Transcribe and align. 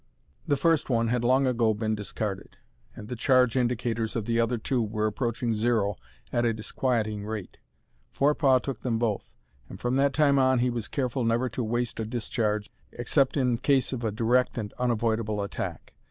The 0.47 0.57
first 0.57 0.89
one 0.89 1.09
had 1.09 1.23
long 1.23 1.45
ago 1.45 1.75
been 1.75 1.93
discarded, 1.93 2.57
and 2.95 3.07
the 3.07 3.15
charge 3.15 3.55
indicators 3.55 4.15
of 4.15 4.25
the 4.25 4.39
other 4.39 4.57
two 4.57 4.81
were 4.81 5.05
approaching 5.05 5.53
zero 5.53 5.95
at 6.33 6.43
a 6.43 6.55
disquieting 6.55 7.23
rate. 7.23 7.59
Forepaugh 8.09 8.57
took 8.57 8.81
them 8.81 8.97
both, 8.97 9.35
and 9.69 9.79
from 9.79 9.97
that 9.97 10.13
time 10.15 10.39
on 10.39 10.57
he 10.57 10.71
was 10.71 10.87
careful 10.87 11.23
never 11.23 11.49
to 11.49 11.63
waste 11.63 11.99
a 11.99 12.05
discharge 12.07 12.71
except 12.91 13.37
in 13.37 13.59
case 13.59 13.93
of 13.93 14.03
a 14.03 14.11
direct 14.11 14.57
and 14.57 14.73
unavoidable 14.79 15.39
attack. 15.43 15.93